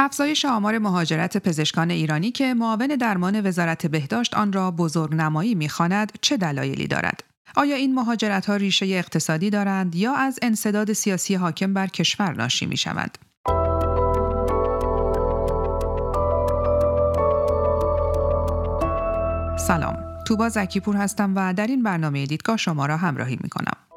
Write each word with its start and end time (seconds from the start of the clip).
افزایش 0.00 0.44
آمار 0.44 0.78
مهاجرت 0.78 1.36
پزشکان 1.36 1.90
ایرانی 1.90 2.30
که 2.30 2.54
معاون 2.54 2.86
درمان 2.86 3.46
وزارت 3.46 3.86
بهداشت 3.86 4.34
آن 4.34 4.52
را 4.52 4.70
بزرگ 4.70 5.14
نمایی 5.14 5.54
می‌خواند 5.54 6.12
چه 6.20 6.36
دلایلی 6.36 6.86
دارد؟ 6.86 7.24
آیا 7.56 7.76
این 7.76 7.94
مهاجرت 7.94 8.46
ها 8.46 8.56
ریشه 8.56 8.86
اقتصادی 8.86 9.50
دارند 9.50 9.94
یا 9.94 10.14
از 10.14 10.38
انصداد 10.42 10.92
سیاسی 10.92 11.34
حاکم 11.34 11.74
بر 11.74 11.86
کشور 11.86 12.32
ناشی 12.32 12.66
می 12.66 12.76
شود؟ 12.76 13.18
سلام 19.58 19.96
توبا 20.26 20.48
زکیپور 20.48 20.96
هستم 20.96 21.32
و 21.36 21.54
در 21.54 21.66
این 21.66 21.82
برنامه 21.82 22.26
دیدگاه 22.26 22.56
شما 22.56 22.86
را 22.86 22.96
همراهی 22.96 23.38
می 23.42 23.48
کنم. 23.48 23.87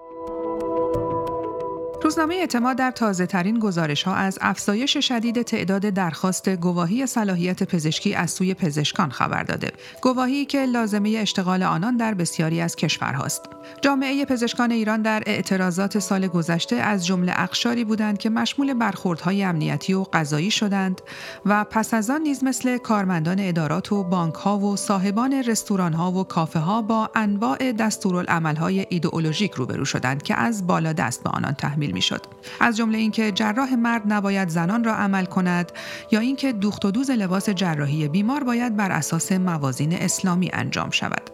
روزنامه 2.11 2.35
اعتماد 2.35 2.77
در 2.77 2.91
تازه 2.91 3.25
ترین 3.25 3.59
گزارش 3.59 4.03
ها 4.03 4.15
از 4.15 4.37
افزایش 4.41 4.97
شدید 4.97 5.41
تعداد 5.41 5.81
درخواست 5.81 6.49
گواهی 6.49 7.07
صلاحیت 7.07 7.63
پزشکی 7.63 8.15
از 8.15 8.31
سوی 8.31 8.53
پزشکان 8.53 9.09
خبر 9.09 9.43
داده. 9.43 9.71
گواهی 10.01 10.45
که 10.45 10.65
لازمه 10.65 11.09
اشتغال 11.09 11.63
آنان 11.63 11.97
در 11.97 12.13
بسیاری 12.13 12.61
از 12.61 12.75
کشورهاست. 12.75 13.41
جامعه 13.81 14.25
پزشکان 14.25 14.71
ایران 14.71 15.01
در 15.01 15.23
اعتراضات 15.25 15.99
سال 15.99 16.27
گذشته 16.27 16.75
از 16.75 17.05
جمله 17.05 17.33
اقشاری 17.35 17.83
بودند 17.83 18.17
که 18.17 18.29
مشمول 18.29 18.73
برخوردهای 18.73 19.43
امنیتی 19.43 19.93
و 19.93 20.05
قضایی 20.13 20.51
شدند 20.51 21.01
و 21.45 21.63
پس 21.63 21.93
از 21.93 22.09
آن 22.09 22.21
نیز 22.21 22.43
مثل 22.43 22.77
کارمندان 22.77 23.37
ادارات 23.39 23.91
و 23.91 24.03
بانک 24.03 24.33
ها 24.35 24.59
و 24.59 24.75
صاحبان 24.75 25.33
رستوران 25.33 25.93
ها 25.93 26.11
و 26.11 26.23
کافه 26.23 26.59
ها 26.59 26.81
با 26.81 27.09
انواع 27.15 27.71
دستورالعملهای 27.71 28.85
ایدئولوژیک 28.89 29.51
روبرو 29.51 29.85
شدند 29.85 30.23
که 30.23 30.35
از 30.35 30.67
بالا 30.67 30.93
دست 30.93 31.23
به 31.23 31.29
آنان 31.29 31.53
تحمیل 31.53 31.91
می‌شد 32.01 32.25
از 32.59 32.77
جمله 32.77 32.97
اینکه 32.97 33.31
جراح 33.31 33.75
مرد 33.75 34.01
نباید 34.07 34.49
زنان 34.49 34.83
را 34.83 34.95
عمل 34.95 35.25
کند 35.25 35.71
یا 36.11 36.19
اینکه 36.19 36.51
دوخت 36.51 36.85
و 36.85 36.91
دوز 36.91 37.11
لباس 37.11 37.49
جراحی 37.49 38.07
بیمار 38.07 38.43
باید 38.43 38.75
بر 38.75 38.91
اساس 38.91 39.31
موازین 39.31 39.93
اسلامی 39.93 40.49
انجام 40.53 40.89
شود 40.89 41.29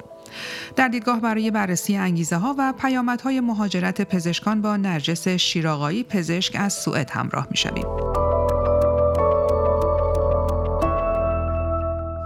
در 0.75 0.87
دیدگاه 0.87 1.21
برای 1.21 1.51
بررسی 1.51 1.95
انگیزه 1.95 2.35
ها 2.35 2.55
و 2.57 2.73
پیامدهای 2.81 3.39
مهاجرت 3.39 4.01
پزشکان 4.01 4.61
با 4.61 4.77
نرجس 4.77 5.27
شیراغایی 5.27 6.03
پزشک 6.03 6.55
از 6.59 6.73
سوئد 6.73 7.09
همراه 7.09 7.47
می 7.51 7.57
شویم. 7.57 8.26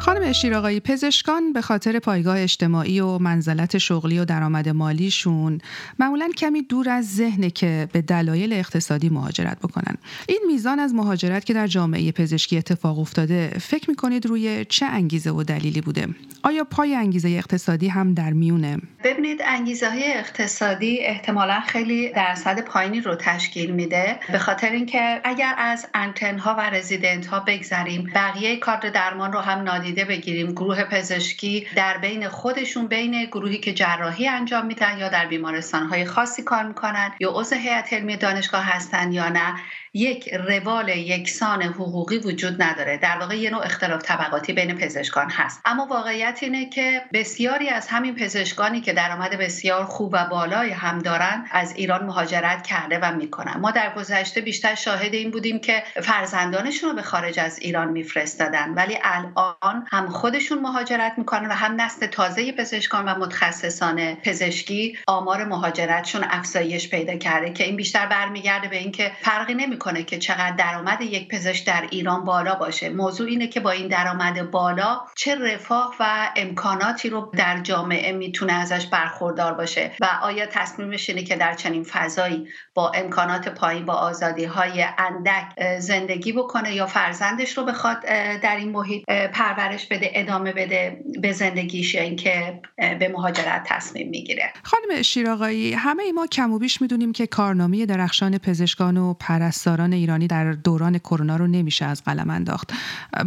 خانم 0.02 0.22
اشیر 0.24 0.80
پزشکان 0.80 1.54
به 1.54 1.62
خاطر 1.62 2.00
پایگاه 2.00 2.42
اجتماعی 2.42 3.00
و 3.00 3.18
منزلت 3.18 3.78
شغلی 3.78 4.20
و 4.20 4.26
درآمد 4.26 4.70
مالیشون 4.70 5.62
معمولا 6.00 6.30
کمی 6.38 6.62
دور 6.62 6.90
از 6.90 7.16
ذهنه 7.16 7.50
که 7.50 7.90
به 7.94 8.02
دلایل 8.02 8.54
اقتصادی 8.54 9.10
مهاجرت 9.10 9.60
بکنن. 9.60 9.96
این 10.28 10.40
میزان 10.48 10.80
از 10.80 10.94
مهاجرت 10.94 11.46
که 11.46 11.54
در 11.54 11.68
جامعه 11.68 12.12
پزشکی 12.12 12.58
اتفاق 12.58 13.00
افتاده 13.00 13.48
فکر 13.60 13.90
می‌کنید 13.90 14.26
روی 14.26 14.66
چه 14.66 14.86
انگیزه 14.86 15.32
و 15.32 15.44
دلیلی 15.44 15.82
بوده؟ 15.82 16.08
آیا 16.44 16.64
پای 16.64 16.96
انگیزه 16.96 17.30
اقتصادی 17.30 17.88
هم 17.88 18.14
در 18.14 18.34
میونه؟ 18.34 18.78
ببینید 19.04 19.42
انگیزه 19.46 19.90
های 19.90 20.14
اقتصادی 20.14 21.00
احتمالا 21.00 21.60
خیلی 21.68 22.14
درصد 22.14 22.62
پایینی 22.62 23.02
رو 23.02 23.16
تشکیل 23.16 23.72
میده. 23.72 24.20
به 24.32 24.38
خاطر 24.38 24.70
اینکه 24.70 25.22
اگر 25.24 25.56
از 25.58 25.88
انتن 25.94 26.38
ها 26.40 26.56
و 26.56 26.70
رزیدنت 26.70 27.26
ها 27.26 27.40
بگذریم 27.40 28.12
بقیه 28.16 28.58
کادر 28.58 28.90
درمان 28.90 29.34
رو 29.34 29.40
هم 29.40 29.62
نادیده 29.92 30.06
بگیریم. 30.06 30.52
گروه 30.52 30.84
پزشکی 30.84 31.68
در 31.76 31.98
بین 31.98 32.30
خودشون 32.30 32.88
بین 32.88 33.26
گروهی 33.26 33.58
که 33.58 33.74
جراحی 33.74 34.28
انجام 34.28 34.66
میدن 34.66 34.98
یا 34.98 35.10
در 35.10 35.26
بیمارستان 35.26 35.86
های 35.88 36.06
خاصی 36.06 36.44
کار 36.44 36.64
می‌کنن 36.64 37.12
یا 37.20 37.32
عضو 37.32 37.56
هیئت 37.56 37.94
علمی 37.94 38.18
دانشگاه 38.18 38.64
هستن 38.64 39.12
یا 39.12 39.30
نه. 39.30 39.56
یک 39.94 40.30
روال 40.34 40.90
یکسان 40.90 41.64
حقوقی 41.64 42.18
وجود 42.18 42.62
نداره. 42.62 42.98
در 42.98 43.18
واقع 43.18 43.38
یه 43.38 43.50
نوع 43.50 43.66
اختلاف 43.66 44.02
طبقاتی 44.02 44.54
بین 44.54 44.78
پزشکان 44.78 45.30
هست. 45.30 45.62
اما 45.66 45.86
واقعیت 45.86 46.40
اینه 46.42 46.70
که 46.70 47.02
بسیاری 47.14 47.70
از 47.70 47.88
همین 47.88 48.16
پزشکانی 48.16 48.82
که 48.82 48.94
درآمد 48.94 49.38
بسیار 49.38 49.86
خوب 49.86 50.14
و 50.14 50.26
بالای 50.26 50.70
هم 50.70 51.00
دارن 51.00 51.46
از 51.52 51.76
ایران 51.76 52.06
مهاجرت 52.06 52.64
کرده 52.68 53.00
و 53.00 53.16
می‌کنن. 53.16 53.58
ما 53.60 53.72
در 53.72 53.94
گذشته 53.94 54.42
بیشتر 54.42 54.76
شاهد 54.76 55.14
این 55.14 55.32
بودیم 55.32 55.60
که 55.60 55.84
فرزندانشون 56.04 56.90
رو 56.90 56.96
به 56.96 57.02
خارج 57.02 57.40
از 57.40 57.60
ایران 57.60 57.90
میفرستادن. 57.92 58.74
ولی 58.74 58.98
الان 59.04 59.88
هم 59.92 60.10
خودشون 60.10 60.60
مهاجرت 60.60 61.14
می‌کنن 61.18 61.50
و 61.50 61.54
هم 61.54 61.82
نسل 61.82 62.08
تازه 62.08 62.52
پزشکان 62.52 63.06
و 63.06 63.20
متخصصان 63.20 64.16
پزشکی 64.16 64.98
آمار 65.08 65.46
مهاجرتشون 65.46 66.24
افزایش 66.24 66.90
پیدا 66.90 67.18
کرده 67.18 67.54
که 67.54 67.64
این 67.64 67.76
بیشتر 67.76 68.06
برمیگرده 68.06 68.68
به 68.68 68.78
اینکه 68.78 69.12
فرقی 69.22 69.54
نمی 69.54 69.81
کنه 69.82 70.04
که 70.04 70.20
چقدر 70.20 70.56
درآمد 70.56 71.02
یک 71.02 71.28
پزشک 71.28 71.66
در 71.66 71.88
ایران 71.92 72.24
بالا 72.26 72.56
باشه. 72.56 72.90
موضوع 72.90 73.28
اینه 73.28 73.48
که 73.48 73.60
با 73.60 73.72
این 73.72 73.88
درآمد 73.88 74.52
بالا 74.52 75.02
چه 75.16 75.36
رفاه 75.36 75.96
و 76.00 76.30
امکاناتی 76.36 77.10
رو 77.10 77.32
در 77.38 77.60
جامعه 77.62 78.12
می‌تونه 78.12 78.54
ازش 78.54 78.86
برخوردار 78.86 79.54
باشه 79.54 79.92
و 80.02 80.08
آیا 80.22 80.46
تصمیمش 80.46 81.10
اینه 81.10 81.24
که 81.24 81.36
در 81.36 81.54
چنین 81.54 81.84
فضایی 81.84 82.48
با 82.74 82.92
امکانات 82.96 83.50
پایین 83.50 83.86
با 83.86 83.94
آزادی 83.94 84.46
های 84.46 84.86
اندک 84.98 85.80
زندگی 85.80 86.32
بکنه 86.32 86.76
یا 86.76 86.88
فرزندش 86.88 87.58
رو 87.58 87.66
بخواد 87.66 88.02
در 88.42 88.56
این 88.56 88.72
محیط 88.72 89.04
پرورش 89.34 89.88
بده 89.88 90.12
ادامه 90.14 90.54
بده 90.54 91.02
به 91.22 91.32
زندگیش 91.32 91.94
یا 91.94 92.02
اینکه 92.02 92.62
به 92.78 93.10
مهاجرت 93.14 93.64
تصمیم 93.66 94.10
می‌گیره. 94.10 94.54
خانم 94.64 95.02
شیراقایی 95.02 95.74
همه 95.74 96.04
ای 96.04 96.12
ما 96.12 96.28
کم 96.28 96.54
و 96.54 96.60
بیش 96.60 96.82
می‌دونیم 96.82 97.12
که 97.12 97.28
کارنامه 97.28 97.86
درخشان 97.86 98.38
پزشکان 98.38 98.98
و 98.98 99.14
پرستار 99.14 99.71
پاسداران 99.72 99.94
ایرانی 99.94 100.28
در 100.28 100.52
دوران 100.52 100.98
کرونا 100.98 101.36
رو 101.36 101.48
نمیشه 101.48 101.86
از 101.86 102.04
قلم 102.04 102.30
انداخت. 102.30 102.74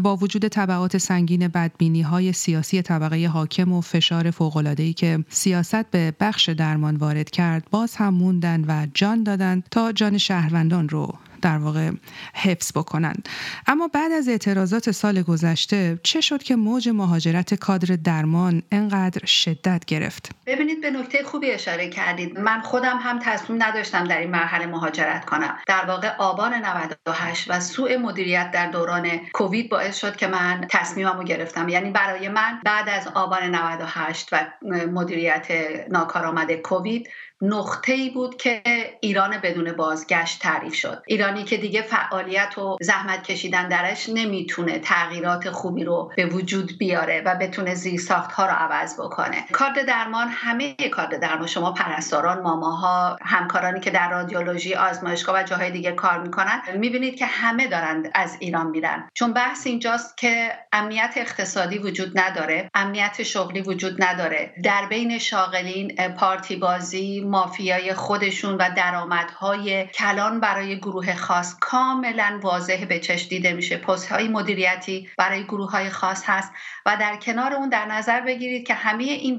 با 0.02 0.16
وجود 0.16 0.48
طبعات 0.48 0.98
سنگین 0.98 1.48
بدبینی 1.48 2.02
های 2.02 2.32
سیاسی 2.32 2.82
طبقه 2.82 3.26
حاکم 3.26 3.72
و 3.72 3.80
فشار 3.80 4.34
ای 4.78 4.92
که 4.92 5.24
سیاست 5.28 5.90
به 5.90 6.12
بخش 6.20 6.48
درمان 6.48 6.96
وارد 6.96 7.30
کرد 7.30 7.66
باز 7.70 7.96
هم 7.96 8.14
موندن 8.14 8.64
و 8.68 8.86
جان 8.94 9.22
دادند 9.22 9.64
تا 9.70 9.92
جان 9.92 10.18
شهروندان 10.18 10.88
رو 10.88 11.14
در 11.44 11.58
واقع 11.58 11.90
حفظ 12.34 12.72
بکنند. 12.72 13.28
اما 13.66 13.88
بعد 13.88 14.12
از 14.12 14.28
اعتراضات 14.28 14.90
سال 14.90 15.22
گذشته 15.22 16.00
چه 16.02 16.20
شد 16.20 16.42
که 16.42 16.56
موج 16.56 16.88
مهاجرت 16.88 17.54
کادر 17.54 17.96
درمان 18.04 18.62
انقدر 18.72 19.26
شدت 19.26 19.84
گرفت؟ 19.84 20.30
ببینید 20.46 20.80
به 20.80 20.90
نکته 20.90 21.24
خوبی 21.24 21.50
اشاره 21.50 21.88
کردید. 21.88 22.38
من 22.38 22.60
خودم 22.60 22.98
هم 23.02 23.18
تصمیم 23.18 23.62
نداشتم 23.62 24.04
در 24.04 24.18
این 24.18 24.30
مرحله 24.30 24.66
مهاجرت 24.66 25.24
کنم. 25.24 25.58
در 25.66 25.84
واقع 25.84 26.16
آبان 26.18 26.54
98 26.54 27.50
و 27.50 27.60
سوء 27.60 27.98
مدیریت 27.98 28.50
در 28.50 28.70
دوران 28.70 29.10
کووید 29.32 29.70
باعث 29.70 29.96
شد 29.96 30.16
که 30.16 30.26
من 30.26 30.66
تصمیممو 30.70 31.24
گرفتم. 31.24 31.68
یعنی 31.68 31.90
برای 31.90 32.28
من 32.28 32.60
بعد 32.64 32.88
از 32.88 33.08
آبان 33.14 33.54
98 33.54 34.28
و 34.32 34.46
مدیریت 34.92 35.46
ناکارآمد 35.90 36.52
کووید 36.52 37.08
نقطه 37.44 37.92
ای 37.92 38.10
بود 38.10 38.36
که 38.36 38.62
ایران 39.00 39.38
بدون 39.42 39.72
بازگشت 39.72 40.40
تعریف 40.40 40.74
شد. 40.74 41.02
ایرانی 41.06 41.44
که 41.44 41.56
دیگه 41.56 41.82
فعالیت 41.82 42.58
و 42.58 42.76
زحمت 42.80 43.22
کشیدن 43.22 43.68
درش 43.68 44.08
نمی‌تونه 44.08 44.78
تغییرات 44.78 45.50
خوبی 45.50 45.84
رو 45.84 46.12
به 46.16 46.26
وجود 46.26 46.78
بیاره 46.78 47.22
و 47.26 47.34
بتونه 47.34 47.74
زیرساخت 47.74 48.32
ها 48.32 48.46
رو 48.46 48.52
عوض 48.52 49.00
بکنه. 49.00 49.44
کارد 49.52 49.86
درمان 49.86 50.28
همه 50.28 50.74
کارد 50.92 51.20
درمان 51.20 51.46
شما 51.46 51.72
پرستاران 51.72 52.42
ماماها 52.42 53.18
همکارانی 53.22 53.80
که 53.80 53.90
در 53.90 54.10
رادیولوژی 54.10 54.74
آزمایشگاه 54.74 55.40
و 55.40 55.42
جاهای 55.42 55.70
دیگه 55.70 55.92
کار 55.92 56.18
می‌کنن 56.18 56.62
می‌بینید 56.76 57.16
که 57.16 57.26
همه 57.26 57.66
دارند 57.66 58.10
از 58.14 58.36
ایران 58.40 58.66
میرن. 58.66 59.08
چون 59.14 59.32
بحث 59.32 59.66
اینجاست 59.66 60.16
که 60.16 60.52
امنیت 60.72 61.14
اقتصادی 61.16 61.78
وجود 61.78 62.18
نداره 62.18 62.70
امنیت 62.74 63.22
شغلی 63.22 63.60
وجود 63.60 64.02
نداره. 64.02 64.54
در 64.64 64.86
بین 64.86 65.18
شاغلین 65.18 65.96
پارتی 66.08 66.56
بازی 66.56 67.20
مافیای 67.34 67.94
خودشون 67.94 68.54
و 68.54 68.68
درآمدهای 68.76 69.86
کلان 69.86 70.40
برای 70.40 70.78
گروه 70.78 71.14
خاص 71.14 71.56
کاملا 71.60 72.40
واضح 72.42 72.84
به 72.84 72.98
چشم 72.98 73.28
دیده 73.28 73.52
میشه. 73.52 73.76
پست 73.76 74.12
های 74.12 74.28
مدیریتی 74.28 75.08
برای 75.18 75.44
گروه 75.44 75.70
های 75.70 75.90
خاص 75.90 76.22
هست 76.26 76.52
و 76.86 76.96
در 77.00 77.16
کنار 77.16 77.54
اون 77.54 77.68
در 77.68 77.84
نظر 77.86 78.20
بگیرید 78.20 78.66
که 78.66 78.74
همه 78.74 79.04
این 79.04 79.36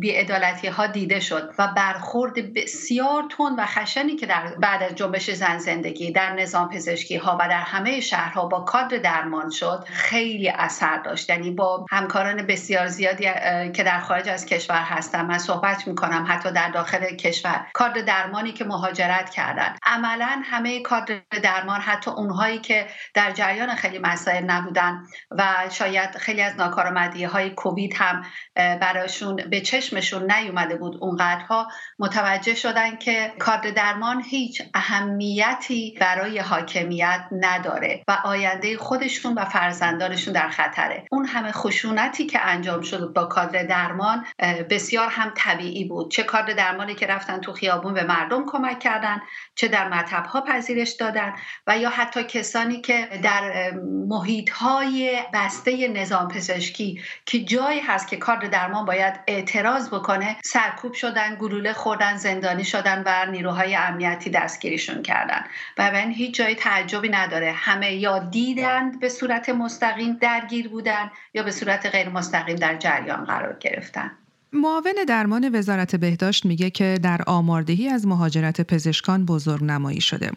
بیعدالتی 0.00 0.66
ها 0.66 0.86
دیده 0.86 1.20
شد 1.20 1.54
و 1.58 1.68
برخورد 1.76 2.54
بسیار 2.54 3.24
تون 3.28 3.56
و 3.56 3.66
خشنی 3.66 4.16
که 4.16 4.26
در 4.26 4.54
بعد 4.60 4.82
از 4.82 4.94
جنبش 4.94 5.30
زن 5.30 5.58
زندگی 5.58 6.12
در 6.12 6.32
نظام 6.32 6.68
پزشکی 6.68 7.16
ها 7.16 7.36
و 7.40 7.48
در 7.48 7.60
همه 7.60 8.00
شهرها 8.00 8.46
با 8.46 8.60
کادر 8.60 8.98
درمان 8.98 9.50
شد 9.50 9.84
خیلی 9.88 10.48
اثر 10.48 10.96
داشت. 10.98 11.30
یعنی 11.30 11.50
با 11.50 11.86
همکاران 11.90 12.46
بسیار 12.46 12.86
زیادی 12.86 13.24
که 13.72 13.82
در 13.82 14.00
خارج 14.00 14.28
از 14.28 14.46
کشور 14.46 14.82
هستم 14.82 15.26
من 15.26 15.38
صحبت 15.38 15.88
می‌کنم 15.88 16.24
حتی 16.28 16.52
در 16.56 16.70
داخل 16.70 17.16
کشور. 17.16 17.66
کارد 17.74 18.04
درمانی 18.04 18.52
که 18.52 18.64
مهاجرت 18.64 19.30
کردن. 19.30 19.76
عملا 19.82 20.42
همه 20.44 20.80
کارد 20.82 21.40
درمان 21.42 21.80
حتی 21.80 22.10
اونهایی 22.10 22.58
که 22.58 22.86
در 23.14 23.30
جریان 23.30 23.74
خیلی 23.74 23.98
مسائل 23.98 24.44
نبودن 24.44 25.02
و 25.30 25.44
شاید 25.70 26.16
خیلی 26.16 26.42
از 26.42 26.56
ناکارآمدی 26.56 27.24
های 27.24 27.50
کووید 27.50 27.94
هم 27.96 28.24
براشون 28.54 29.36
به 29.36 29.60
چشمشون 29.60 30.32
نیومده 30.32 30.76
بود 30.76 30.96
اونقدرها 31.00 31.68
متوجه 31.98 32.54
شدن 32.54 32.96
که 32.96 33.32
کارد 33.38 33.74
درمان 33.74 34.22
هیچ 34.22 34.62
اهمیتی 34.74 35.96
برای 36.00 36.38
حاکمیت 36.38 37.24
نداره 37.32 38.04
و 38.08 38.18
آینده 38.24 38.76
خودشون 38.76 39.34
و 39.34 39.44
فرزندانشون 39.44 40.34
در 40.34 40.48
خطره. 40.48 41.04
اون 41.10 41.26
همه 41.26 41.52
خشونتی 41.52 42.26
که 42.26 42.40
انجام 42.40 42.80
شد 42.80 43.12
با 43.12 43.24
کادر 43.24 43.62
درمان 43.62 44.26
بسیار 44.70 45.08
هم 45.08 45.32
طبیعی 45.36 45.84
بود. 45.84 46.10
چه 46.10 46.22
کادر 46.22 46.45
درمانی 46.54 46.94
که 46.94 47.06
رفتن 47.06 47.40
تو 47.40 47.52
خیابون 47.52 47.94
به 47.94 48.04
مردم 48.04 48.46
کمک 48.46 48.78
کردن 48.78 49.22
چه 49.54 49.68
در 49.68 49.88
مطب 49.88 50.26
ها 50.26 50.40
پذیرش 50.40 50.90
دادن 50.90 51.34
و 51.66 51.78
یا 51.78 51.90
حتی 51.90 52.24
کسانی 52.24 52.80
که 52.80 53.08
در 53.22 53.70
محیط 54.08 54.50
های 54.50 55.22
بسته 55.34 55.88
نظام 55.88 56.28
پزشکی 56.28 57.00
که 57.26 57.44
جایی 57.44 57.80
هست 57.80 58.08
که 58.08 58.16
کادر 58.16 58.48
درمان 58.48 58.84
باید 58.84 59.20
اعتراض 59.26 59.88
بکنه 59.88 60.36
سرکوب 60.44 60.92
شدن 60.94 61.34
گلوله 61.34 61.72
خوردن 61.72 62.16
زندانی 62.16 62.64
شدن 62.64 63.02
و 63.06 63.30
نیروهای 63.30 63.76
امنیتی 63.76 64.30
دستگیریشون 64.30 65.02
کردن. 65.02 65.44
و 65.78 65.82
این 65.82 66.10
هیچ 66.10 66.34
جای 66.34 66.54
تعجبی 66.54 67.08
نداره. 67.08 67.52
همه 67.52 67.94
یا 67.94 68.18
دیدند 68.18 69.00
به 69.00 69.08
صورت 69.08 69.48
مستقیم 69.48 70.12
درگیر 70.20 70.68
بودن 70.68 71.10
یا 71.34 71.42
به 71.42 71.50
صورت 71.50 71.86
غیر 71.86 72.08
مستقیم 72.08 72.56
در 72.56 72.76
جریان 72.76 73.24
قرار 73.24 73.56
گرفتن. 73.60 74.18
معاون 74.52 74.94
درمان 75.08 75.50
وزارت 75.58 75.96
بهداشت 75.96 76.44
میگه 76.44 76.70
که 76.70 76.98
در 77.02 77.20
آماردهی 77.26 77.88
از 77.88 78.06
مهاجرت 78.06 78.60
پزشکان 78.60 79.24
بزرگ 79.26 79.64
نمایی 79.64 80.00
شده. 80.00 80.30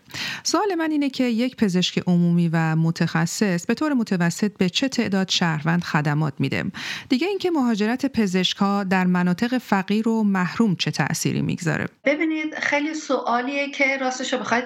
سوال 0.43 0.75
من 0.75 0.91
اینه 0.91 1.09
که 1.09 1.23
یک 1.23 1.55
پزشک 1.55 2.03
عمومی 2.07 2.49
و 2.53 2.75
متخصص 2.75 3.65
به 3.65 3.73
طور 3.73 3.93
متوسط 3.93 4.57
به 4.57 4.69
چه 4.69 4.89
تعداد 4.89 5.29
شهروند 5.29 5.83
خدمات 5.83 6.33
میده؟ 6.39 6.63
دیگه 7.09 7.27
اینکه 7.27 7.51
مهاجرت 7.51 8.05
پزشکها 8.05 8.83
در 8.83 9.05
مناطق 9.05 9.57
فقیر 9.57 10.09
و 10.09 10.23
محروم 10.23 10.75
چه 10.75 10.91
تأثیری 10.91 11.41
می‌گذاره؟ 11.41 11.85
ببینید 12.05 12.55
خیلی 12.55 12.93
سوالیه 12.93 13.71
که 13.71 13.97
راستش 13.97 14.33
رو 14.33 14.39
بخواید 14.39 14.65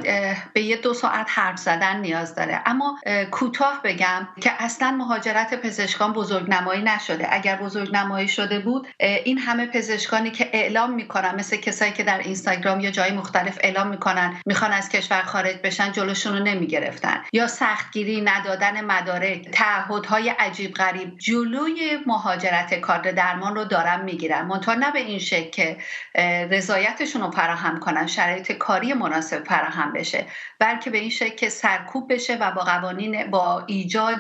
به 0.54 0.62
یه 0.62 0.78
دو 0.78 0.94
ساعت 0.94 1.28
حرف 1.30 1.60
زدن 1.60 2.00
نیاز 2.00 2.36
داره 2.36 2.62
اما 2.66 3.00
کوتاه 3.32 3.82
بگم 3.84 4.28
که 4.42 4.52
اصلا 4.60 4.92
مهاجرت 4.92 5.62
پزشکان 5.62 6.14
بزرگ 6.14 6.50
نمایی 6.50 6.82
نشده 6.82 7.28
اگر 7.34 7.56
بزرگ 7.56 7.96
نمایی 7.96 8.28
شده 8.28 8.60
بود 8.60 8.88
این 9.00 9.38
همه 9.44 9.66
پزشکانی 9.66 10.32
که 10.32 10.50
اعلام 10.54 10.94
می‌کنن 10.94 11.36
مثل 11.36 11.58
کسایی 11.58 11.92
که 11.92 12.04
در 12.04 12.18
اینستاگرام 12.18 12.80
یا 12.80 12.92
جای 12.92 13.12
مختلف 13.12 13.58
اعلام 13.62 13.88
می‌کنن 13.88 14.42
می‌خوان 14.46 14.72
از 14.72 14.90
کشور 14.90 15.22
خارج 15.22 15.56
بشن 15.64 15.92
جلوشون 15.92 16.38
رو 16.38 16.44
نمی‌گرفتن. 16.44 17.24
یا 17.34 17.48
سختگیری 17.48 18.22
ندادن 18.22 18.86
مدارک 18.86 19.50
تعهدهای 19.52 20.30
عجیب 20.30 20.74
غریب 20.74 21.18
جلوی 21.18 21.98
مهاجرت 22.06 22.74
کادر 22.74 23.12
درمان 23.12 23.56
رو 23.56 23.66
دارن 23.66 24.02
می‌گیرن. 24.02 24.46
منتها 24.46 24.74
نه 24.74 24.92
به 24.92 25.00
این 25.00 25.20
شکل 25.20 25.50
که 25.50 25.78
رضایتشون 26.52 27.22
رو 27.22 27.32
فراهم 27.32 27.80
کنن 27.80 28.08
شرایط 28.08 28.52
کاری 28.52 28.94
مناسب 28.94 29.44
فراهم 29.44 29.94
بشه 29.94 30.26
بلکه 30.60 30.90
به 30.90 30.98
این 30.98 31.10
شکل 31.10 31.36
که 31.36 31.50
سرکوب 31.50 32.14
بشه 32.14 32.36
و 32.36 32.52
با 32.52 32.62
قوانین 32.62 33.32
با 33.32 33.64
ایجاد 33.68 34.20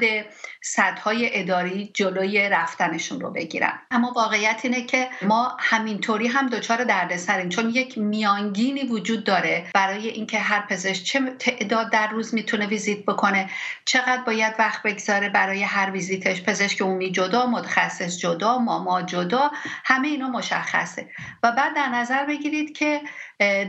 سدهای 0.61 1.39
اداری 1.39 1.91
جلوی 1.93 2.49
رفتنشون 2.49 3.21
رو 3.21 3.31
بگیرن. 3.31 3.79
اما 3.91 4.11
واقعیت 4.15 4.59
اینه 4.63 4.81
که 4.85 5.02
ما 5.21 5.57
همینطوری 5.59 6.27
هم 6.27 6.49
دچار 6.49 6.83
دردسریم 6.83 7.49
چون 7.49 7.69
یک 7.69 7.97
میانگینی 7.97 8.83
وجود 8.83 9.23
داره 9.23 9.65
برای 9.73 10.07
اینکه 10.07 10.39
هر 10.39 10.65
پزشک 10.65 11.03
چه 11.03 11.19
تعداد 11.39 11.91
در 11.91 12.07
روز 12.07 12.33
می‌تونه 12.33 12.67
ویزیت 12.67 13.05
بکنه 13.05 13.49
چقدر 13.85 14.21
باید 14.25 14.53
وقت 14.59 14.83
بگذاره 14.83 15.29
برای 15.29 15.63
هر 15.63 15.91
ویزیتش. 15.91 16.43
پزشک 16.43 16.81
عمومی 16.81 17.11
جدا 17.11 17.45
متخصص 17.45 18.17
جدا 18.17 18.57
ماما 18.57 19.01
جدا 19.01 19.51
همه 19.85 20.07
اینا 20.07 20.29
مشخصه. 20.29 21.09
و 21.43 21.51
بعد 21.51 21.75
در 21.75 21.89
نظر 21.89 22.25
بگیرید 22.25 22.77
که 22.77 23.01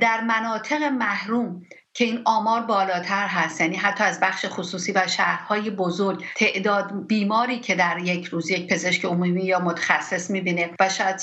در 0.00 0.20
مناطق 0.20 0.82
محروم 0.82 1.62
که 1.94 2.04
این 2.04 2.22
آمار 2.24 2.60
بالاتر 2.60 3.26
هست. 3.26 3.60
یعنی 3.60 3.76
حتی 3.76 4.04
از 4.04 4.20
بخش 4.20 4.46
خصوصی 4.48 4.92
و 4.92 5.06
شهرهای 5.06 5.70
بزرگ 5.70 6.24
تعداد 6.36 7.06
بیماری 7.06 7.58
که 7.58 7.74
در 7.74 7.98
یک 7.98 8.26
روز 8.26 8.50
یک 8.50 8.72
پزشک 8.72 9.04
عمومی 9.04 9.44
یا 9.44 9.58
متخصص 9.58 10.30
می‌بینه 10.30 10.70
و 10.80 10.88
شاید 10.88 11.18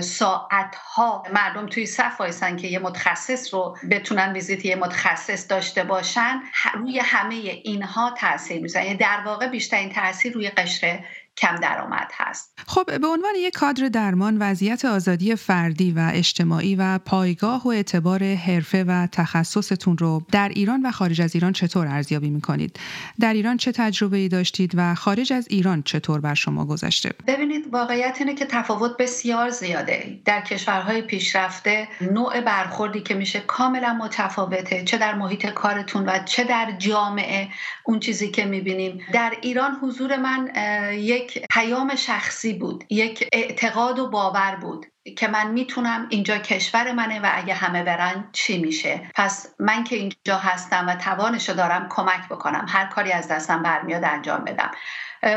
ساعتها 0.00 1.22
مردم 1.32 1.66
توی 1.66 1.86
صف 1.86 2.20
وایسن 2.20 2.56
که 2.56 2.68
یه 2.68 2.78
متخصص 2.78 3.54
رو 3.54 3.76
بتونن 3.90 4.32
ویزیت 4.32 4.64
یه 4.64 4.76
متخصص 4.76 5.50
داشته 5.50 5.84
باشن 5.84 6.42
روی 6.74 6.98
همه 6.98 7.34
اینها 7.34 8.14
تاثیر 8.18 8.62
می‌ذاره. 8.62 8.86
یعنی 8.86 8.98
در 8.98 9.22
واقع 9.26 9.46
بیشترین 9.48 9.92
تاثیر 9.92 10.32
روی 10.32 10.48
قشر 10.48 11.00
کم 11.38 11.56
درآمد 11.56 12.10
هست. 12.14 12.58
خب 12.66 12.84
به 13.00 13.06
عنوان 13.06 13.34
یک 13.38 13.54
کادر 13.54 13.88
درمان 13.88 14.36
وضعیت 14.40 14.84
آزادی 14.84 15.36
فردی 15.36 15.92
و 15.92 16.10
اجتماعی 16.14 16.76
و 16.76 16.98
پایگاه 16.98 17.62
و 17.64 17.68
اعتبار 17.68 18.22
حرفه 18.34 18.84
و 18.84 19.06
تخصصتون 19.12 19.98
رو 19.98 20.22
در 20.32 20.48
ایران 20.48 20.82
و 20.86 20.90
خارج 20.90 21.20
از 21.20 21.34
ایران 21.34 21.52
چطور 21.52 21.86
ارزیابی 21.86 22.30
می‌کنید؟ 22.30 22.78
در 23.20 23.32
ایران 23.32 23.56
چه 23.56 23.72
تجربه 23.72 24.16
ای 24.16 24.28
داشتید 24.28 24.72
و 24.76 24.94
خارج 24.94 25.32
از 25.32 25.46
ایران 25.50 25.82
چطور 25.82 26.20
بر 26.20 26.34
شما 26.34 26.64
گذشته؟ 26.64 27.10
ببینید 27.26 27.66
واقعیت 27.72 28.16
اینه 28.18 28.34
که 28.34 28.46
تفاوت 28.46 28.96
بسیار 28.96 29.50
زیاده. 29.50 30.20
در 30.24 30.40
کشورهای 30.40 31.02
پیشرفته 31.02 31.88
نوع 32.00 32.40
برخوردی 32.40 33.00
که 33.00 33.14
میشه 33.14 33.40
کاملا 33.40 33.94
متفاوته 33.94 34.84
چه 34.84 34.98
در 34.98 35.14
محیط 35.14 35.46
کارتون 35.46 36.08
و 36.08 36.18
چه 36.24 36.44
در 36.44 36.72
جامعه 36.78 37.48
اون 37.84 38.00
چیزی 38.00 38.30
که 38.30 38.44
می‌بینیم. 38.44 39.00
در 39.12 39.32
ایران 39.42 39.78
حضور 39.82 40.16
من 40.16 40.50
یک 40.94 41.27
یک 41.36 41.46
پیام 41.50 41.94
شخصی 41.94 42.52
بود 42.52 42.84
یک 42.90 43.28
اعتقاد 43.32 43.98
و 43.98 44.10
باور 44.10 44.56
بود 44.56 44.86
که 45.16 45.28
من 45.28 45.50
می‌تونم 45.50 46.06
اینجا 46.10 46.38
کشور 46.38 46.92
منه 46.92 47.20
و 47.20 47.30
اگه 47.34 47.54
همه 47.54 47.82
برن 47.82 48.28
چی 48.32 48.58
میشه. 48.58 49.10
پس 49.14 49.54
من 49.58 49.84
که 49.84 49.96
اینجا 49.96 50.38
هستم 50.38 50.86
و 50.88 50.94
توانشو 50.94 51.52
دارم 51.52 51.86
کمک 51.90 52.28
بکنم 52.28 52.66
هر 52.68 52.86
کاری 52.86 53.12
از 53.12 53.28
دستم 53.28 53.62
برمیاد 53.62 54.04
انجام 54.04 54.44
بدم. 54.44 54.70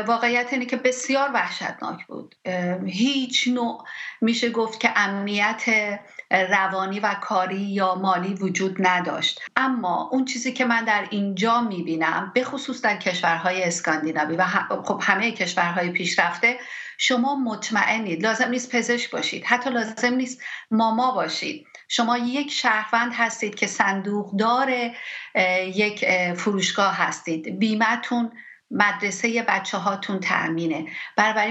واقعیت 0.06 0.52
اینه 0.52 0.66
که 0.66 0.76
بسیار 0.76 1.30
وحشتناک 1.34 2.06
بود. 2.06 2.34
هیچ 2.86 3.48
نوع 3.48 3.84
میشه 4.20 4.50
گفت 4.50 4.80
که 4.80 4.90
امنیت 4.96 5.64
روانی 6.32 7.00
و 7.00 7.14
کاری 7.14 7.60
یا 7.60 7.94
مالی 7.94 8.34
وجود 8.34 8.76
نداشت. 8.78 9.40
اما 9.56 10.08
اون 10.12 10.24
چیزی 10.24 10.52
که 10.52 10.64
من 10.64 10.84
در 10.84 11.06
اینجا 11.10 11.60
می‌بینم 11.60 12.32
به 12.34 12.44
خصوص 12.44 12.82
در 12.82 12.96
کشورهای 12.96 13.64
اسکاندیناوی 13.64 14.36
و 14.36 14.44
خب 14.84 15.00
همه 15.04 15.32
کشورهای 15.32 15.90
پیشرفته 15.90 16.58
شما 16.98 17.34
مطمئنید 17.34 18.22
لازم 18.22 18.48
نیست 18.48 18.76
پزشک 18.76 19.10
باشید. 19.10 19.44
حتی 19.44 19.70
لازم 19.70 20.14
نیست 20.14 20.42
ماما 20.70 21.12
باشید. 21.12 21.66
شما 21.88 22.18
یک 22.18 22.50
شهروند 22.50 23.12
هستید 23.14 23.54
که 23.54 23.66
صندوقدار 23.66 24.72
یک 25.74 26.04
فروشگاه 26.36 26.96
هستید. 26.96 27.58
بیمتون 27.58 28.32
مدرسه 28.70 29.44
بچه 29.48 29.78
هاتون 29.78 30.20
تأمینه 30.20 30.86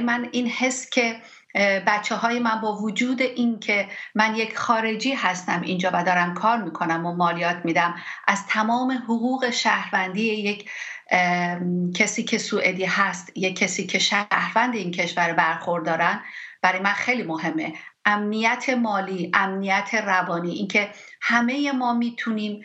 من 0.05 0.29
این 0.31 0.47
حس 0.47 0.89
که 0.89 1.15
بچه 1.55 2.15
های 2.15 2.39
من 2.39 2.61
با 2.61 2.75
وجود 2.75 3.21
این 3.21 3.59
که 3.59 3.87
من 4.15 4.35
یک 4.35 4.57
خارجی 4.57 5.13
هستم 5.13 5.61
اینجا 5.61 5.91
و 5.93 6.03
دارم 6.03 6.33
کار 6.33 6.57
می‌کنم 6.63 7.05
و 7.05 7.15
مالیات 7.15 7.57
میدم 7.63 7.95
از 8.27 8.47
تمام 8.47 8.91
حقوق 8.91 9.49
شهروندی 9.49 10.21
یک 10.21 10.69
کسی 11.95 12.23
که 12.23 12.37
سوئدی 12.37 12.85
هست 12.85 13.37
یک 13.37 13.59
کسی 13.59 13.85
که 13.85 13.99
شهروند 13.99 14.75
این 14.75 14.91
کشور 14.91 15.33
برخوردارن 15.33 16.23
برای 16.61 16.79
من 16.79 16.93
خیلی 16.93 17.23
مهمه. 17.23 17.73
امنیت 18.05 18.69
مالی 18.69 19.31
امنیت 19.33 19.93
روانی 19.93 20.51
اینکه 20.51 20.89
همه 21.21 21.71
ما 21.71 21.93
می‌تونیم 21.93 22.61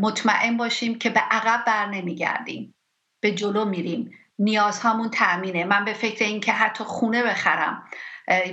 مطمئن 0.00 0.56
باشیم 0.56 0.98
که 0.98 1.10
به 1.10 1.20
عقب 1.20 1.64
بر 1.66 1.86
نمیگردیم 1.86 2.74
به 3.20 3.32
جلو 3.32 3.64
میریم. 3.64 4.10
نیازهامون 4.38 5.10
تأمینه. 5.10 5.64
من 5.64 5.84
به 5.84 5.92
فکر 5.92 6.24
اینکه 6.24 6.52
حتی 6.52 6.84
خونه 6.84 7.22
بخرم 7.22 7.82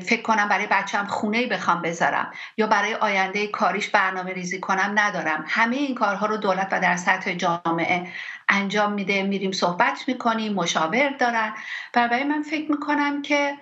فکر 0.06 0.22
کنم 0.22 0.50
برای 0.50 0.68
بچم 0.68 1.06
خونه 1.06 1.48
بخوام 1.48 1.82
بذارم 1.82 2.32
یا 2.58 2.68
برای 2.68 2.94
آینده 2.94 3.48
کاریش 3.48 3.90
برنامه 3.90 4.34
ریزی 4.34 4.60
کنم 4.60 4.92
ندارم. 4.96 5.46
همه 5.48 5.76
این 5.76 5.96
کارها 5.96 6.26
رو 6.26 6.38
دولت 6.38 6.68
و 6.72 6.80
در 6.80 6.96
سطح 6.96 7.34
جامعه 7.34 8.08
انجام 8.50 8.94
میده. 8.94 9.24
میریم 9.24 9.52
صحبت 9.52 10.04
می‌کنیم 10.08 10.54
مشاور 10.54 11.10
دارن. 11.10 11.54
برای 11.94 12.24
من 12.24 12.42
فکر 12.42 12.72
می‌کنم 12.72 13.22
که 13.22 13.54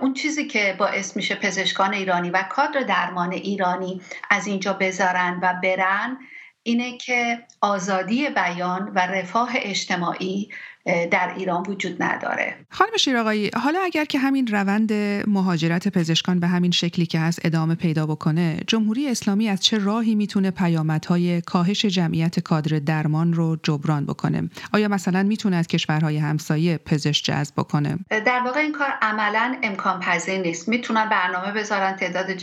اون 0.00 0.14
چیزی 0.14 0.46
که 0.46 0.76
باعث 0.78 1.16
میشه 1.16 1.34
پزشکان 1.34 1.94
ایرانی 1.94 2.30
و 2.30 2.42
کادر 2.42 2.80
درمان 2.80 3.32
ایرانی 3.32 4.00
از 4.30 4.46
اینجا 4.46 4.72
بذارن 4.72 5.38
و 5.42 5.54
برن 5.62 6.18
اینه 6.62 6.98
که 6.98 7.46
آزادی 7.60 8.28
بیان 8.28 8.92
و 8.94 8.98
رفاه 8.98 9.50
اجتماعی 9.54 10.48
در 10.86 11.32
ایران 11.36 11.62
وجود 11.68 12.02
نداره. 12.02 12.54
خانم 12.70 12.96
شیراقایی 12.96 13.50
حالا 13.54 13.78
اگر 13.84 14.04
که 14.04 14.18
همین 14.18 14.46
روند 14.46 14.92
مهاجرت 15.28 15.88
پزشکان 15.88 16.40
به 16.40 16.46
همین 16.46 16.70
شکلی 16.70 17.06
که 17.06 17.20
هست 17.20 17.40
ادامه 17.44 17.74
پیدا 17.74 18.06
بکنه 18.06 18.60
جمهوری 18.66 19.08
اسلامی 19.08 19.48
از 19.48 19.60
چه 19.60 19.78
راهی 19.78 20.14
می‌تونه 20.14 20.50
پیامدهای 20.50 21.40
کاهش 21.40 21.84
جمعیت 21.84 22.40
کادر 22.40 22.78
درمان 22.78 23.32
رو 23.32 23.56
جبران 23.62 24.06
بکنه؟ 24.06 24.50
آیا 24.72 24.88
مثلا 24.88 25.22
می‌تونه 25.22 25.56
از 25.56 25.66
کشورهای 25.66 26.18
همسایه 26.18 26.78
پزشک 26.78 27.24
جذب 27.24 27.54
بکنه؟ 27.56 27.98
در 28.10 28.42
واقع 28.44 28.60
این 28.60 28.72
کار 28.72 28.90
عملا 29.02 29.56
امکان 29.62 30.00
پذیر 30.00 30.40
نیست. 30.40 30.68
می‌تونن 30.68 31.08
برنامه 31.08 31.52
بذارن 31.52 31.96
تعداد 31.96 32.36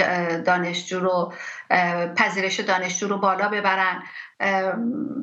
دانشجو 0.43 0.99
رو 0.99 1.33
پذیرش 2.15 2.59
دانشجو 2.59 3.07
رو 3.07 3.17
بالا 3.17 3.49
ببرن. 3.49 4.03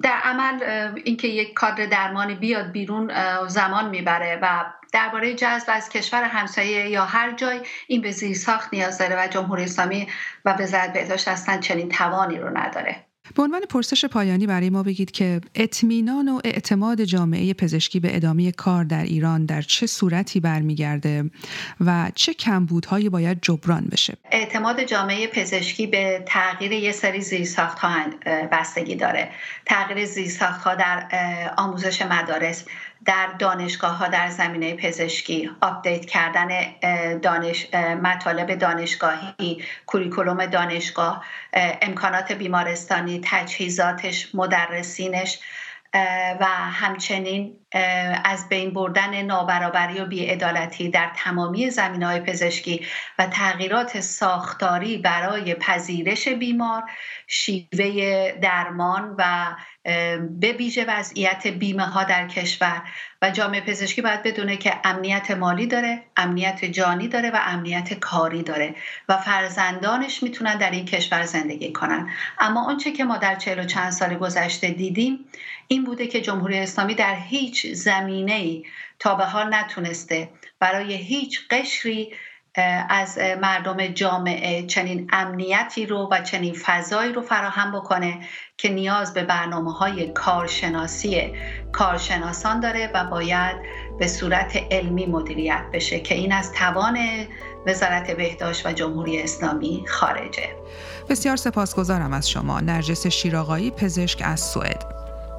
در 0.03 0.19
عمل 0.25 0.63
اینکه 1.05 1.29
یک 1.29 1.55
کادر 1.55 1.87
درمانی 1.87 2.35
بیاد 2.35 2.73
بیرون 2.73 3.13
زمان 3.47 3.89
می‌بره 3.89 4.39
و 4.43 4.65
درباره 4.93 5.35
جذب 5.35 5.69
از 5.69 5.89
کشور 5.89 6.23
همسایه 6.23 6.89
یا 6.89 7.05
هر 7.05 7.33
جای 7.33 7.61
این 7.87 8.01
به 8.01 8.11
زیرساخت 8.11 8.75
نیاز 8.75 8.99
داره 8.99 9.25
و 9.25 9.29
جمهوری 9.29 9.65
اسلامی 9.65 10.09
و 10.45 10.57
وزارت 10.59 10.93
بهداشت 10.93 11.29
اصلا 11.29 11.59
چنین 11.59 11.89
توانی 11.89 12.39
رو 12.39 12.59
نداره. 12.59 13.10
به 13.35 13.43
عنوان 13.43 13.61
پرسش 13.61 14.05
پایانی 14.05 14.47
برای 14.47 14.71
ما 14.71 14.83
بگید 14.83 15.11
که 15.11 15.41
اطمینان 15.55 16.29
و 16.29 16.41
اعتماد 16.45 17.05
جامعه 17.05 17.55
پزشکی 17.55 18.01
به 18.01 18.17
ادامه 18.17 18.53
کار 18.53 18.85
در 18.85 19.03
ایران 19.03 19.45
در 19.45 19.63
چه 19.63 19.87
صورتی 19.87 20.41
برمیگرده 20.41 21.31
و 21.81 22.11
چه 22.15 22.35
کمبودهایی 22.35 23.09
باید 23.09 23.39
جبران 23.43 23.89
بشه؟ 23.93 24.17
اعتماد 24.31 24.83
جامعه 24.83 25.27
پزشکی 25.27 25.87
به 25.87 26.25
تغییر 26.27 26.73
یه 26.73 26.93
سری 26.93 27.21
زیرساخت 27.21 27.79
ها 27.79 27.91
بستگی 28.53 28.97
داره. 28.97 29.31
تغییر 29.67 30.07
زیرساخت 30.07 30.63
ها 30.63 30.75
در 30.75 31.09
آموزش 31.57 32.03
مدارس 32.03 32.65
در 33.05 33.27
دانشگاه 33.39 33.97
ها 33.97 34.09
در 34.09 34.31
زمینه 34.31 34.75
پزشکی 34.75 35.51
update 35.61 36.05
کردن 36.05 36.49
دانش 37.19 37.75
مطالب 37.75 38.55
دانشگاهی 38.55 39.65
curriculum 39.87 40.47
دانشگاه 40.47 41.25
امکانات 41.83 42.33
بیمارستانی 42.33 43.21
تجهیزاتش 43.25 44.35
مدرسینش 44.35 45.39
و 46.41 46.47
همچنین 46.73 47.57
از 48.25 48.49
بین 48.49 48.71
بردن 48.71 49.23
نابرابری 49.23 50.01
و 50.01 50.07
بیعدالتی 50.07 50.91
در 50.91 51.11
تمامی 51.17 51.71
زمین 51.71 52.03
های 52.03 52.21
پزشکی 52.21 52.87
و 53.19 53.27
تغییرات 53.27 54.01
ساختاری 54.01 54.99
برای 54.99 55.55
پذیرش 55.55 56.29
بیمار 56.29 56.83
شیوه 57.27 58.33
درمان 58.33 59.15
و 59.19 59.55
به 60.31 60.53
ویژه 60.59 60.85
وضعیت 60.89 61.47
بیمه 61.47 61.85
ها 61.85 62.05
در 62.05 62.29
کشور. 62.29 62.83
و 63.23 63.31
جامعه 63.31 63.61
پزشکی 63.61 64.03
باید 64.03 64.23
بدونه 64.23 64.57
که 64.57 64.75
امنیت 64.85 65.31
مالی 65.31 65.67
داره 65.67 66.03
امنیت 66.17 66.65
جانی 66.65 67.09
داره 67.09 67.31
و 67.31 67.41
امنیت 67.47 67.95
کاری 67.95 68.43
داره. 68.43 68.75
و 69.09 69.17
فرزندانش 69.17 70.23
می‌تونن 70.23 70.59
در 70.59 70.71
این 70.71 70.85
کشور 70.85 71.25
زندگی 71.25 71.73
کنن. 71.73 72.11
اما 72.39 72.65
آنچه 72.65 72.93
که 72.93 73.05
ما 73.05 73.17
در 73.17 73.35
چهل 73.35 73.61
و 73.61 73.65
چند 73.65 73.91
سال 73.91 74.15
گذشته 74.15 74.71
دیدیم 74.71 75.25
این 75.69 75.85
بوده 75.85 76.07
که 76.07 76.21
جمهوری 76.21 76.59
اسلامی 76.59 76.95
در 76.95 77.15
هیچ 77.15 77.67
زمینه 77.67 78.35
ای 78.35 78.65
تا 78.99 79.15
به 79.15 79.25
حال 79.25 79.55
نتونسته 79.55 80.29
برای 80.61 80.95
هیچ 80.95 81.41
قشری 81.51 82.13
از 82.89 83.19
مردم 83.43 83.87
جامعه 83.87 84.67
چنین 84.67 85.09
امنیتی 85.13 85.87
رو 85.87 86.09
و 86.11 86.23
چنین 86.23 86.55
فضایی 86.55 87.13
رو 87.13 87.23
فراهم 87.23 87.73
بکنه 87.73 88.21
که 88.57 88.69
نیاز 88.69 89.15
به 89.15 89.23
برنامه 89.23 89.73
های 89.73 90.13
کارشناسی 90.13 91.33
کارشناسان 91.73 92.61
داره 92.61 92.91
و 92.95 93.05
باید 93.05 93.57
به 93.99 94.07
صورت 94.07 94.57
علمی 94.71 95.07
مدیریت 95.07 95.63
بشه 95.73 96.01
که 96.01 96.15
این 96.15 96.33
از 96.33 96.53
توان 96.53 96.99
وزارت 97.67 98.11
بهداشت 98.11 98.67
و 98.67 98.73
جمهوری 98.73 99.23
اسلامی 99.23 99.85
خارجه 99.89 100.49
بسیار 101.09 101.37
سپاسگزارم 101.37 102.13
از 102.13 102.31
شما 102.31 102.61
نرجس 102.61 103.07
شیراقایی 103.07 103.71
پزشک 103.71 104.23
از 104.25 104.41
سوئد 104.41 104.85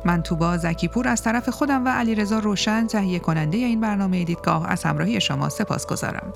من 0.05 0.23
توبا 0.23 0.57
زکیپور 0.57 1.07
از 1.07 1.23
طرف 1.23 1.49
خودم 1.49 1.85
و 1.85 1.89
علیرضا 1.89 2.39
روشن 2.39 2.87
تهیه 2.87 3.19
کننده 3.19 3.57
این 3.57 3.81
برنامه 3.81 4.23
دیدگاه 4.23 4.69
از 4.69 4.83
همراهی 4.83 5.21
شما 5.21 5.49
سپاس 5.49 5.87
گذارم. 5.87 6.33